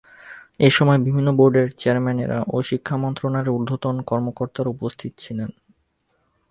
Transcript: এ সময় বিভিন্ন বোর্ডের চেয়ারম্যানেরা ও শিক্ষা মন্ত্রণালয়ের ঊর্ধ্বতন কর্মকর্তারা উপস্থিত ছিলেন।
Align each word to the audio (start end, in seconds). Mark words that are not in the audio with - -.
এ 0.59 0.69
সময় 0.77 0.99
বিভিন্ন 1.05 1.29
বোর্ডের 1.39 1.67
চেয়ারম্যানেরা 1.79 2.39
ও 2.53 2.57
শিক্ষা 2.69 2.95
মন্ত্রণালয়ের 3.03 3.55
ঊর্ধ্বতন 3.55 3.95
কর্মকর্তারা 4.09 4.69
উপস্থিত 4.69 5.11
ছিলেন। 5.17 5.49